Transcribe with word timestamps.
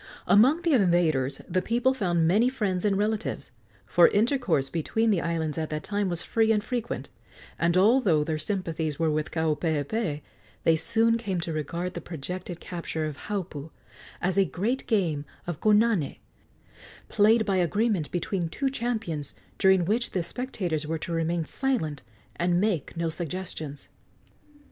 Among 0.25 0.63
the 0.63 0.73
invaders 0.73 1.41
the 1.47 1.61
people 1.61 1.93
found 1.93 2.27
many 2.27 2.49
friends 2.49 2.83
and 2.83 2.97
relatives, 2.97 3.51
for 3.85 4.07
intercourse 4.07 4.67
between 4.67 5.11
the 5.11 5.21
islands 5.21 5.59
at 5.59 5.69
that 5.69 5.83
time 5.83 6.09
was 6.09 6.23
free 6.23 6.51
and 6.51 6.63
frequent; 6.63 7.11
and 7.59 7.77
although 7.77 8.23
their 8.23 8.39
sympathies 8.39 8.97
were 8.97 9.11
with 9.11 9.29
Kaupeepee, 9.29 10.23
they 10.63 10.75
soon 10.75 11.19
came 11.19 11.39
to 11.41 11.53
regard 11.53 11.93
the 11.93 12.01
projected 12.01 12.59
capture 12.59 13.05
of 13.05 13.15
Haupu 13.27 13.69
as 14.23 14.39
a 14.39 14.43
great 14.45 14.87
game 14.87 15.23
of 15.45 15.59
konane, 15.59 16.17
played 17.07 17.45
by 17.45 17.57
agreement 17.57 18.09
between 18.09 18.49
two 18.49 18.71
champions, 18.71 19.35
during 19.59 19.85
which 19.85 20.09
the 20.13 20.23
spectators 20.23 20.87
were 20.87 20.97
to 20.97 21.11
remain 21.13 21.45
silent 21.45 22.01
and 22.37 22.59
make 22.59 22.97
no 22.97 23.07
suggestions. 23.07 23.87